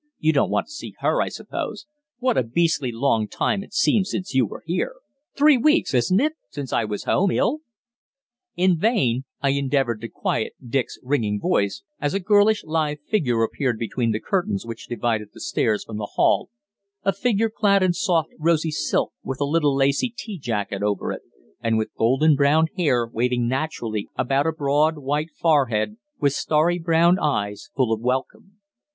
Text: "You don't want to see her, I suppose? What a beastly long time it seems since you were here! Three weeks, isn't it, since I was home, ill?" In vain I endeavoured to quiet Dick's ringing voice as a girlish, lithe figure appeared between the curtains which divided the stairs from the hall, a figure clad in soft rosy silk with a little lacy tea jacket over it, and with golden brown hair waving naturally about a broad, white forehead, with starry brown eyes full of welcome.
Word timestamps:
"You 0.17 0.33
don't 0.33 0.49
want 0.49 0.65
to 0.65 0.71
see 0.71 0.95
her, 1.01 1.21
I 1.21 1.29
suppose? 1.29 1.85
What 2.17 2.35
a 2.35 2.41
beastly 2.41 2.91
long 2.91 3.27
time 3.27 3.61
it 3.61 3.71
seems 3.71 4.09
since 4.09 4.33
you 4.33 4.47
were 4.47 4.63
here! 4.65 4.95
Three 5.37 5.57
weeks, 5.57 5.93
isn't 5.93 6.19
it, 6.19 6.33
since 6.49 6.73
I 6.73 6.85
was 6.85 7.03
home, 7.03 7.29
ill?" 7.29 7.59
In 8.55 8.79
vain 8.79 9.25
I 9.43 9.49
endeavoured 9.49 10.01
to 10.01 10.07
quiet 10.09 10.53
Dick's 10.67 10.97
ringing 11.03 11.39
voice 11.39 11.83
as 11.99 12.15
a 12.15 12.19
girlish, 12.19 12.63
lithe 12.63 12.97
figure 13.07 13.43
appeared 13.43 13.77
between 13.77 14.11
the 14.11 14.19
curtains 14.19 14.65
which 14.65 14.87
divided 14.87 15.27
the 15.33 15.39
stairs 15.39 15.83
from 15.83 15.97
the 15.97 16.09
hall, 16.15 16.49
a 17.03 17.13
figure 17.13 17.51
clad 17.51 17.83
in 17.83 17.93
soft 17.93 18.31
rosy 18.39 18.71
silk 18.71 19.13
with 19.23 19.39
a 19.39 19.45
little 19.45 19.75
lacy 19.75 20.09
tea 20.17 20.39
jacket 20.39 20.81
over 20.81 21.11
it, 21.11 21.21
and 21.61 21.77
with 21.77 21.93
golden 21.95 22.33
brown 22.35 22.65
hair 22.75 23.07
waving 23.07 23.47
naturally 23.47 24.07
about 24.17 24.47
a 24.47 24.51
broad, 24.51 24.97
white 24.97 25.29
forehead, 25.39 25.97
with 26.19 26.33
starry 26.33 26.79
brown 26.79 27.19
eyes 27.19 27.69
full 27.75 27.93
of 27.93 28.01
welcome. 28.01 28.57